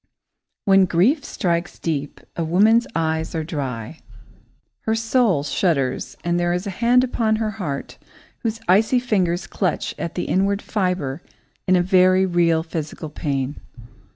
[0.65, 3.99] When grief strikes deep, a woman's eyes are dry.
[4.87, 7.99] Her soul shudders and there is a hand upon her heart
[8.39, 11.21] whose icy fingers clutch at the inward fibre
[11.67, 13.61] in a very real physical pain.